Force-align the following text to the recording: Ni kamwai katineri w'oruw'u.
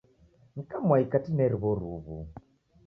Ni 0.53 0.63
kamwai 0.69 1.09
katineri 1.11 1.55
w'oruw'u. 1.61 2.17